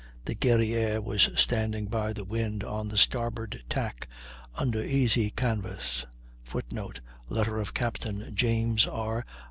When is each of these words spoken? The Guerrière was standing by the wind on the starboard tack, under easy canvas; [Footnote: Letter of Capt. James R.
The 0.25 0.33
Guerrière 0.33 0.99
was 1.03 1.29
standing 1.39 1.85
by 1.85 2.11
the 2.13 2.23
wind 2.23 2.63
on 2.63 2.87
the 2.87 2.97
starboard 2.97 3.61
tack, 3.69 4.09
under 4.55 4.81
easy 4.81 5.29
canvas; 5.29 6.07
[Footnote: 6.43 7.01
Letter 7.29 7.59
of 7.59 7.75
Capt. 7.75 8.07
James 8.33 8.87
R. 8.87 9.23